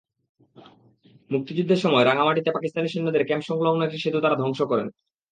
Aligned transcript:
মুক্তিযুদ্ধের 1.29 1.79
সময় 1.79 2.05
রাঙামাটিতে 2.05 2.49
পাকিস্তানি 2.51 2.87
সৈন্যদের 2.89 3.27
ক্যাম্পসংলগ্ন 3.27 3.81
একটি 3.83 3.97
সেতু 3.97 4.19
তাঁরা 4.21 4.35
ধ্বংস 4.35 4.59
করেন। 4.61 4.87